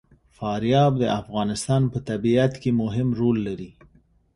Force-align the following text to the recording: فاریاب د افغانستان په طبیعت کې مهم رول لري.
فاریاب 0.37 0.93
د 0.99 1.03
افغانستان 1.19 1.81
په 1.93 1.99
طبیعت 2.09 2.53
کې 2.61 2.69
مهم 2.81 3.07
رول 3.19 3.37
لري. 3.47 3.71